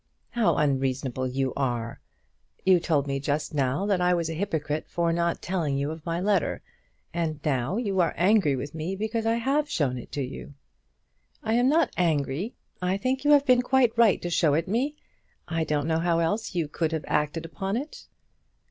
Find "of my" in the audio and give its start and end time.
5.91-6.19